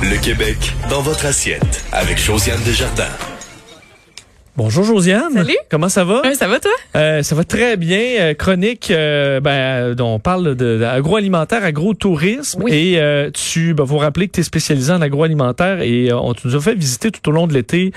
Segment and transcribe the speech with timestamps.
[0.00, 0.56] Le Québec
[0.88, 3.02] dans votre assiette avec Josiane Desjardins.
[4.56, 5.32] Bonjour Josiane.
[5.32, 5.56] Salut.
[5.68, 6.22] Comment ça va?
[6.34, 6.70] Ça va toi?
[6.94, 8.00] Euh, ça va très bien.
[8.20, 12.62] Euh, chronique, euh, ben, dont on parle de, de agroalimentaire, agro-tourisme.
[12.62, 12.72] Oui.
[12.72, 16.32] Et euh, tu, ben, vous rappeler que tu es spécialisé en agroalimentaire et euh, on
[16.32, 17.92] tu nous a fait visiter tout au long de l'été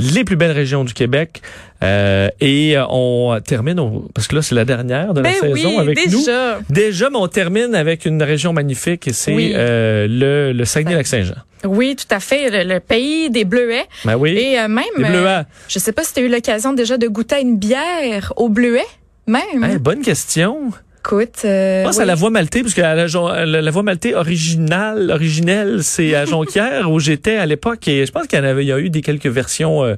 [0.00, 1.42] les plus belles régions du Québec.
[1.82, 5.34] Euh, et euh, on termine, au- parce que là c'est la dernière de la Ben
[5.40, 6.18] saison oui, avec nous.
[6.18, 6.58] déjà.
[6.68, 9.52] Déjà, mais on termine avec une région magnifique et c'est Oui.
[9.54, 11.36] euh, le, le Saguenay-Lac-Saint-Jean.
[11.64, 12.50] Oui, tout à fait.
[12.64, 13.84] Le, le pays des bleuets.
[14.04, 14.30] Ben oui.
[14.36, 17.36] Et euh, même, euh, je sais pas si tu as eu l'occasion déjà de goûter
[17.36, 18.84] à une bière au bleuet.
[19.26, 19.62] Même.
[19.64, 20.70] Hey, bonne question.
[21.04, 21.42] Écoute.
[21.44, 22.02] euh, Je pense oui.
[22.02, 26.14] à la voie maltée, parce que la, Jon- la, la voie maltée originale, originelle, c'est
[26.14, 28.72] à Jonquière où j'étais à l'époque et je pense qu'il y en avait, il y
[28.72, 29.94] a eu des quelques versions euh,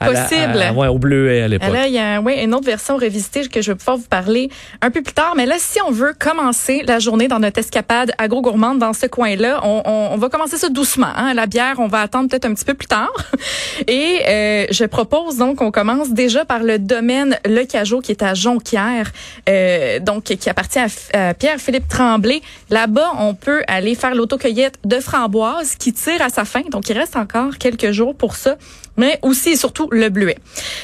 [0.00, 0.62] à la- Possible.
[0.62, 1.72] à- ouais, au bleuet à Ah, l'époque.
[1.72, 4.50] Là, il y a ouais, une autre version revisitée que je vais pouvoir vous parler
[4.80, 5.34] un peu plus tard.
[5.36, 9.60] Mais là, si on veut commencer la journée dans notre escapade agro-gourmande dans ce coin-là,
[9.64, 11.08] on, on- on va commencer ça doucement.
[11.16, 11.34] Hein?
[11.34, 13.10] La bière, on va attendre peut-être un petit peu plus tard.
[13.86, 18.22] Et euh, je propose donc qu'on commence déjà par le domaine Le Cajot qui est
[18.22, 19.10] à Jonquière,
[19.48, 20.86] euh, donc qui appartient à,
[21.30, 22.40] à Pierre-Philippe Tremblay.
[22.70, 26.62] Là-bas, on peut aller faire l'autocueillette de framboises qui tire à sa fin.
[26.70, 28.56] Donc, il reste encore quelques jours pour ça
[28.98, 30.36] mais aussi et surtout le bleuet.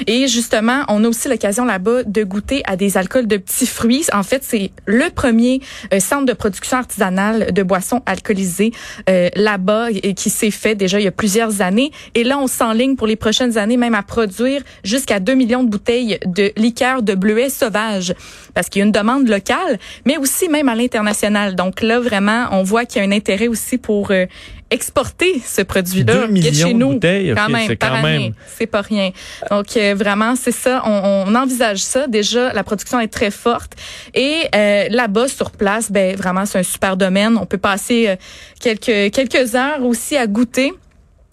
[0.06, 4.06] Et justement, on a aussi l'occasion là-bas de goûter à des alcools de petits fruits.
[4.12, 5.60] En fait, c'est le premier
[5.92, 8.72] euh, centre de production artisanale de boissons alcoolisées
[9.10, 11.90] euh, là-bas et qui s'est fait déjà il y a plusieurs années.
[12.14, 15.68] Et là, on s'enligne pour les prochaines années même à produire jusqu'à 2 millions de
[15.68, 18.14] bouteilles de liqueur de bleuet sauvage
[18.54, 21.56] parce qu'il y a une demande locale, mais aussi même à l'international.
[21.56, 24.26] Donc là, vraiment, on voit qu'il y a un intérêt aussi pour euh,
[24.74, 26.26] exporter ce produit-là.
[26.34, 28.18] Chez de nous, bouteilles, ok, quand même, c'est par quand année.
[28.18, 28.32] même.
[28.58, 29.10] C'est pas rien.
[29.50, 30.82] Donc euh, vraiment, c'est ça.
[30.84, 32.06] On, on envisage ça.
[32.08, 33.72] Déjà, la production est très forte.
[34.14, 37.38] Et euh, là-bas, sur place, ben vraiment, c'est un super domaine.
[37.40, 38.16] On peut passer euh,
[38.60, 40.72] quelques quelques heures aussi à goûter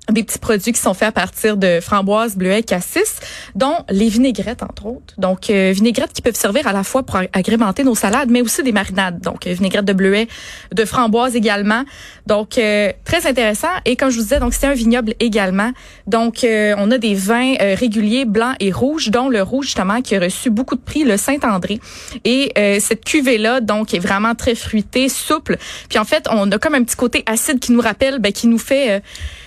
[0.09, 3.19] des petits produits qui sont faits à partir de framboises, bleuets, cassis,
[3.55, 5.13] dont les vinaigrettes, entre autres.
[5.17, 8.63] Donc, euh, vinaigrettes qui peuvent servir à la fois pour agrémenter nos salades, mais aussi
[8.63, 9.22] des marinades.
[9.22, 10.28] Donc, euh, vinaigrette de bleuets,
[10.73, 11.84] de framboises également.
[12.28, 13.69] Donc, euh, très intéressant.
[13.85, 15.72] Et comme je vous disais, donc c'est un vignoble également.
[16.07, 20.01] Donc, euh, on a des vins euh, réguliers, blancs et rouges, dont le rouge, justement,
[20.01, 21.79] qui a reçu beaucoup de prix, le Saint-André.
[22.25, 25.57] Et euh, cette cuvée-là, donc, est vraiment très fruitée, souple.
[25.90, 28.47] Puis, en fait, on a comme un petit côté acide qui nous rappelle, ben, qui
[28.47, 29.01] nous fait...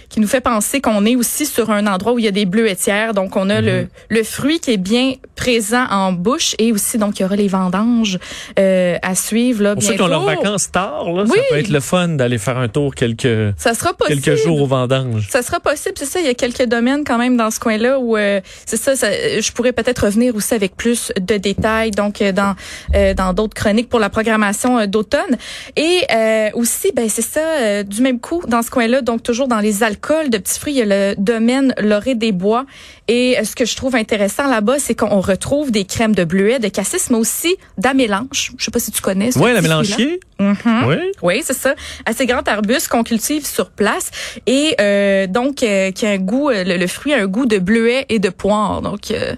[0.08, 2.46] qui nous fait penser qu'on est aussi sur un endroit où il y a des
[2.46, 3.14] bleuetières.
[3.14, 3.66] Donc, on a Mhm.
[3.66, 7.36] le, le fruit qui est bien présent en bouche et aussi, donc, il y aura
[7.36, 8.18] les vendanges
[8.58, 9.62] euh, à suivre.
[9.62, 11.38] Là, Pour ceux qui ont leurs vacances tard, là, ça Oui.
[11.50, 14.20] peut être le fun d'aller faire un tour quelques, Ça sera possible.
[14.20, 15.28] quelques jours au vendange.
[15.30, 16.20] Ça sera possible, c'est ça.
[16.20, 19.08] Il y a quelques domaines quand même dans ce coin-là où euh, c'est ça, ça,
[19.10, 22.54] Je pourrais peut-être revenir aussi avec plus de détails, donc euh, dans
[22.94, 25.36] euh, dans d'autres chroniques pour la programmation euh, d'automne.
[25.76, 29.48] Et euh, aussi, ben c'est ça, euh, du même coup dans ce coin-là, donc toujours
[29.48, 32.66] dans les alcools de petits fruits, il y a le domaine Lorée des Bois.
[33.08, 36.58] Et euh, ce que je trouve intéressant là-bas, c'est qu'on retrouve des crèmes de bleuet,
[36.58, 38.52] de cassis, mais aussi d'amélange.
[38.58, 39.30] Je sais pas si tu connais.
[39.32, 40.20] ce Ouais, la mélanchier.
[40.40, 40.96] Oui.
[41.22, 41.74] Oui, c'est ça.
[42.06, 44.10] Assez grand arbuste qu'on cultive sur place
[44.46, 47.58] et euh, donc euh, qui a un goût, le, le fruit a un goût de
[47.58, 48.82] bleuet et de poire.
[48.82, 49.34] Donc euh,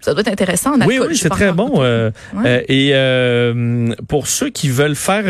[0.00, 1.82] ça doit être intéressant en Oui, oui, c'est très bon.
[1.82, 2.42] euh, Ouais.
[2.46, 5.24] euh, et euh, pour ceux qui veulent faire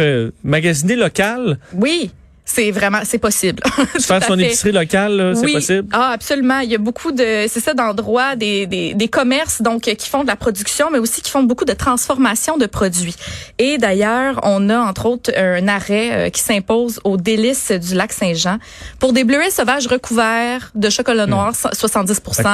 [0.45, 2.11] magasiner local, Oui,
[2.51, 3.63] c'est vraiment, c'est possible.
[4.01, 5.53] Faire son épicerie locale, c'est oui.
[5.53, 5.89] possible?
[5.93, 6.61] Ah, absolument.
[6.61, 10.09] Il y a beaucoup de, c'est ça, d'endroits, des, des, des commerces, donc, euh, qui
[10.09, 13.15] font de la production, mais aussi qui font beaucoup de transformation de produits.
[13.59, 18.13] Et d'ailleurs, on a, entre autres, un arrêt euh, qui s'impose aux délices du lac
[18.13, 18.59] Saint-Jean.
[18.99, 22.47] Pour des bleuets sauvages recouverts de chocolat noir, so- 70 Écoute.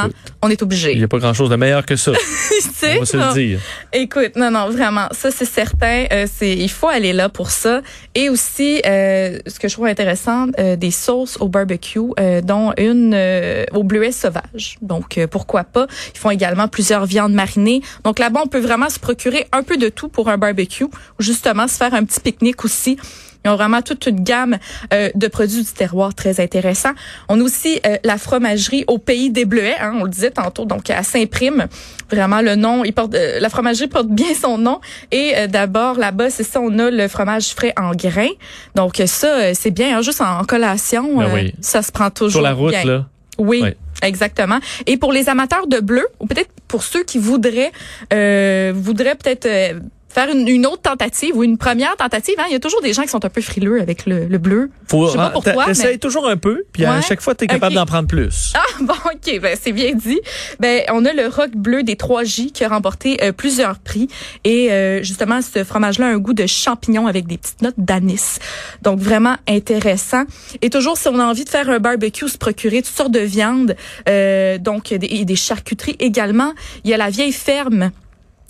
[0.43, 0.95] on est Il obligé.
[0.97, 2.11] n'y a pas grand-chose de meilleur que ça.
[2.97, 3.29] On va se non.
[3.29, 3.61] le dire.
[3.93, 6.07] Écoute, non, non, vraiment, ça c'est certain.
[6.13, 7.81] Euh, c'est, il faut aller là pour ça.
[8.15, 12.73] Et aussi, euh, ce que je trouve intéressant, euh, des sauces au barbecue, euh, dont
[12.77, 14.77] une euh, au bleuet sauvage.
[14.83, 15.87] Donc, euh, pourquoi pas?
[16.15, 17.83] Ils font également plusieurs viandes marinées.
[18.05, 20.91] Donc là-bas, on peut vraiment se procurer un peu de tout pour un barbecue, ou
[21.19, 22.99] justement se faire un petit pique-nique aussi.
[23.45, 24.57] Ils ont vraiment toute une gamme
[24.93, 26.91] euh, de produits du terroir très intéressant.
[27.29, 30.65] On a aussi euh, la fromagerie au pays des bleuets, hein, on le disait tantôt,
[30.65, 31.67] donc à Saint-Prime.
[32.11, 34.81] Vraiment le nom, il porte, euh, la fromagerie porte bien son nom.
[35.13, 38.33] Et euh, d'abord là-bas, c'est ça, on a le fromage frais en grains.
[38.75, 41.55] Donc ça, c'est bien, hein, juste en collation, Ben oui.
[41.61, 42.85] ça se prend toujours Sur la route, bien.
[42.85, 43.07] là.
[43.39, 43.65] Oui,
[44.03, 44.59] exactement.
[44.87, 47.73] Et pour les amateurs de bleu, ou peut-être pour ceux qui voudraient,
[48.13, 49.81] euh, voudraient peut-être euh,
[50.15, 52.37] faire une, une, autre tentative ou une première tentative.
[52.39, 52.45] Hein.
[52.49, 54.71] Il y a toujours des gens qui sont un peu frileux avec le, le bleu.
[54.89, 57.45] Faut, Je sais pas pourquoi, T'essayes mais- toujours un peu, puis à chaque fois, tu
[57.45, 58.53] es capable d'en prendre plus.
[58.67, 60.21] Ah bon, ok, ben c'est bien dit.
[60.59, 64.09] Ben on a le rock bleu des 3J qui a remporté euh, plusieurs prix
[64.45, 68.39] et euh, justement ce fromage-là a un goût de champignon avec des petites notes d'anis.
[68.83, 70.25] Donc vraiment intéressant.
[70.63, 73.21] Et toujours si on a envie de faire un barbecue, se procurer toutes sortes de
[73.21, 73.77] viandes,
[74.09, 76.53] euh, donc des charcuteries également.
[76.85, 77.91] Il y a la vieille ferme.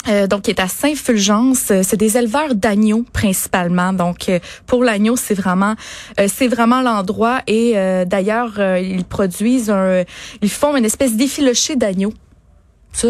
[0.08, 1.70] Euh, donc, qui est à Saint-Fulgence.
[1.70, 3.92] Euh, C'est des éleveurs d'agneaux principalement.
[3.92, 5.74] Donc, euh, pour l'agneau, c'est vraiment,
[6.20, 7.40] euh, c'est vraiment l'endroit.
[7.46, 10.04] Et euh, d'ailleurs, euh, ils produisent un,
[10.42, 12.12] ils font une espèce d'effiloché d'agneau.
[12.92, 13.08] Ça,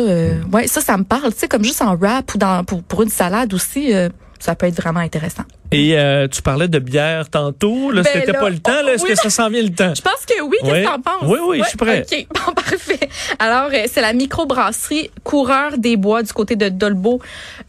[0.53, 1.33] ouais, ça, ça me parle.
[1.33, 3.93] Tu sais, comme juste en wrap ou dans pour, pour une salade aussi,
[4.39, 5.45] ça peut être vraiment intéressant.
[5.73, 7.91] Et euh, tu parlais de bière tantôt.
[7.91, 8.83] Là, Ben c'était là, pas le temps.
[8.83, 9.11] Là, est-ce oui.
[9.11, 9.93] que ça s'en vient le temps?
[9.95, 10.57] Je pense que oui.
[10.63, 11.23] Qu'est-ce que t'en penses?
[11.23, 12.03] Oui, oui, je suis prêt.
[12.03, 13.09] OK, bon, parfait.
[13.39, 17.21] Alors, euh, c'est la microbrasserie Coureur des Bois du côté de Dolbeau,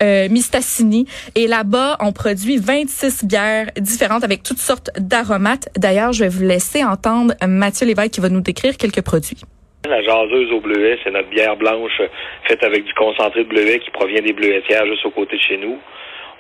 [0.04, 1.08] euh, Mistassini.
[1.36, 5.70] Et là-bas, on produit 26 bières différentes avec toutes sortes d'aromates.
[5.78, 9.42] D'ailleurs, je vais vous laisser entendre Mathieu Lévesque qui va nous décrire quelques produits.
[9.90, 12.02] La jaseuse au bleuet, c'est notre bière blanche
[12.48, 15.58] faite avec du concentré de bleuet qui provient des bleuetières juste au côté de chez
[15.58, 15.78] nous.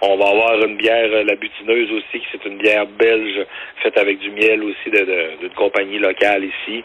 [0.01, 3.45] On va avoir une bière, euh, la butineuse aussi, qui c'est une bière belge
[3.81, 6.83] faite avec du miel aussi de- de- d'une compagnie locale ici.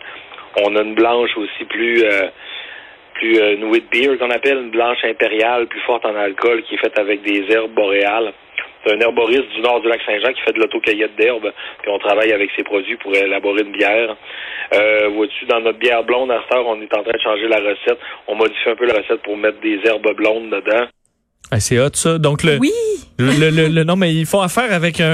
[0.65, 2.29] On a une blanche aussi plus euh,
[3.15, 6.75] plus euh, nouée de beer qu'on appelle, une blanche impériale plus forte en alcool qui
[6.77, 8.33] est faite avec des herbes boréales.
[8.83, 11.53] C'est un herboriste du nord du lac Saint-Jean qui fait de l'autocueillette d'herbes,
[11.83, 14.17] puis on travaille avec ses produits pour élaborer une bière.
[14.73, 17.99] Euh, vois-tu, dans notre bière blonde, à on est en train de changer la recette.
[18.27, 20.87] On modifie un peu la recette pour mettre des herbes blondes dedans.
[21.51, 22.19] Ah, c'est hot, ça.
[22.19, 22.71] Donc, le, Oui,
[23.19, 25.05] le, le, le- non, mais ils font affaire avec un,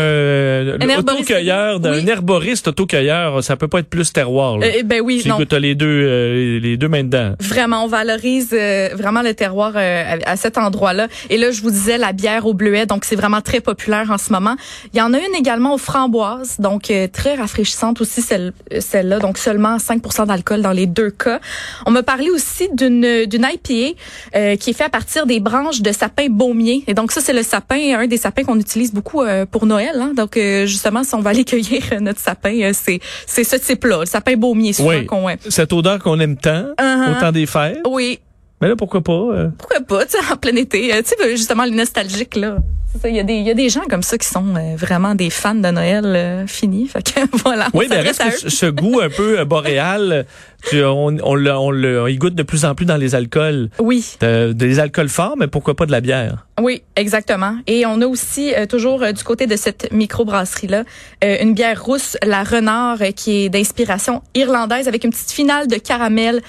[0.80, 2.08] Un autocueilleur, d'un Oui.
[2.08, 3.42] herboriste autocueilleur.
[3.42, 4.58] Ça peut pas être plus terroir.
[4.58, 4.66] Là.
[4.66, 5.38] Euh, ben oui, Si non.
[5.48, 7.34] t'as les deux, euh, les deux mains dedans.
[7.40, 11.08] Vraiment, on valorise euh, vraiment le terroir euh, à, cet endroit-là.
[11.30, 14.18] Et là, je vous disais la bière au bleuet, donc c'est vraiment très populaire en
[14.18, 14.56] ce moment.
[14.92, 19.18] Il y en a une également aux framboises, donc euh, très rafraîchissante aussi celle, celle-là,
[19.20, 21.40] donc seulement 5% d'alcool dans les deux cas.
[21.86, 25.90] On m'a parlé aussi d'une d'une IPA qui est faite à partir des branches de
[26.16, 26.84] sapin baumier.
[26.86, 29.96] Et donc ça, c'est le sapin, un des sapins qu'on utilise beaucoup euh, pour Noël.
[30.00, 30.12] Hein.
[30.16, 33.56] Donc euh, justement, si on va aller cueillir euh, notre sapin, euh, c'est c'est ce
[33.56, 35.06] type-là, le sapin baumier souvent Oui.
[35.06, 35.26] qu'on.
[35.48, 37.16] Cette odeur qu'on aime tant, Uh-huh.
[37.16, 37.80] au temps des fêtes.
[37.86, 38.18] Oui,
[38.60, 39.12] Mais là, pourquoi pas?
[39.12, 40.92] euh, pourquoi pas, tu sais, en plein été.
[40.94, 42.56] Euh, Tu sais, justement, les nostalgiques, là.
[43.04, 45.14] Il y, a des, il y a des gens comme ça qui sont euh, vraiment
[45.14, 46.86] des fans de Noël euh, fini.
[46.88, 47.68] Fait que voilà.
[47.74, 50.26] Oui, mais s'adresse reste que ce goût un peu euh, boréal,
[50.68, 53.14] tu- on, on, le, on, le, on y goûte de plus en plus dans les
[53.14, 53.68] alcools.
[53.78, 56.46] Oui, De- des alcools forts, mais pourquoi pas de la bière?
[56.60, 57.56] oui, exactement.
[57.66, 60.84] Et on a aussi, euh, toujours du côté de cette microbrasserie-là,
[61.22, 65.76] euh, une bière rousse, la Renard, qui est d'inspiration irlandaise avec une petite finale de
[65.76, 66.40] caramel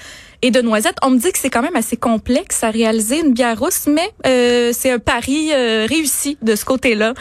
[0.42, 0.96] et de noisettes.
[1.02, 4.10] On me dit que c'est quand même assez complexe à réaliser une bière rousse, mais
[4.26, 7.14] euh, c'est un pari euh, réussi de ce côté-là,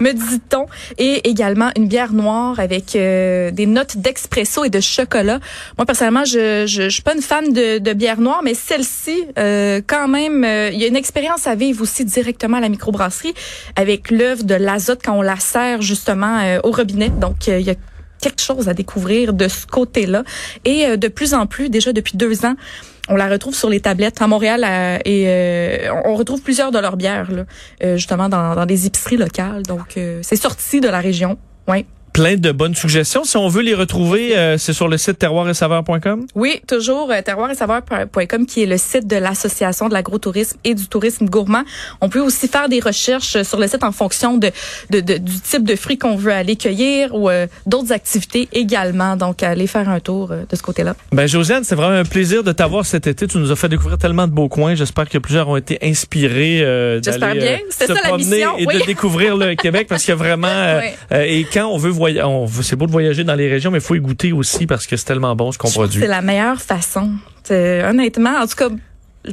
[0.00, 0.66] me dit-on.
[0.98, 5.40] Et également une bière noire avec euh, des notes d'expresso et de chocolat.
[5.78, 9.24] Moi personnellement, je, je, je suis pas une fan de, de bière noire, mais celle-ci,
[9.38, 12.68] euh, quand même, euh, il y a une expérience à vivre aussi directement à la
[12.68, 13.34] microbrasserie
[13.76, 17.08] avec l'œuvre de l'azote quand on la sert justement euh, au robinet.
[17.08, 17.74] Donc il y a
[18.20, 20.24] quelque chose à découvrir de ce côté-là.
[20.64, 22.54] Et euh, de plus en plus, déjà depuis deux ans,
[23.10, 24.64] on la retrouve sur les tablettes à Montréal
[25.04, 27.44] et euh, on retrouve plusieurs de leurs bières là,
[27.82, 29.64] euh, justement dans, dans des épiceries locales.
[29.64, 31.36] Donc euh, c'est sorti de la région.
[31.66, 31.86] Ouais.
[32.12, 33.22] Plein de bonnes suggestions.
[33.24, 36.26] Si on veut les retrouver, euh, c'est sur le site terroir-et-saveur.com.
[36.34, 41.26] Oui, toujours euh, terroir-et-saveur.com qui est le site de l'association de l'agrotourisme et du tourisme
[41.26, 41.62] gourmand.
[42.00, 44.50] On peut aussi faire des recherches euh, sur le site en fonction de,
[44.90, 49.16] de- de- du type de fruits qu'on veut aller cueillir ou euh, d'autres activités également.
[49.16, 50.94] Donc aller faire un tour euh, de ce côté-là.
[51.12, 53.28] Ben Josiane, c'est vraiment un plaisir de t'avoir cet été.
[53.28, 54.74] Tu nous as fait découvrir tellement de beaux coins.
[54.74, 58.58] J'espère que plusieurs ont été inspirés euh, d'aller se ça, la promener mission.
[58.58, 58.80] et Oui.
[58.80, 60.80] de découvrir le Québec parce qu'il y a vraiment euh,
[61.12, 61.16] Oui.
[61.18, 61.90] et quand on veut
[62.62, 64.96] c'est beau de voyager dans les régions, mais il faut y goûter aussi parce que
[64.96, 66.00] c'est tellement bon ce qu'on produit.
[66.00, 67.10] C'est la meilleure façon.
[67.50, 68.68] Honnêtement, en tout cas,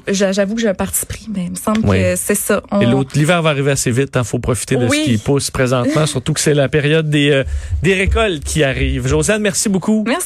[0.07, 1.97] j'a- j'avoue que j'ai un parti pris, mais il me semble Oui.
[2.01, 2.61] que c'est ça.
[2.71, 4.11] On- l'hiver va arriver assez vite.
[4.15, 5.01] Il faut profiter de Oui.
[5.05, 7.43] ce qui pousse présentement, surtout que c'est la période des, euh,
[7.83, 9.07] des récoltes qui arrivent.
[9.07, 10.03] Josiane, merci beaucoup.
[10.07, 10.25] Merci.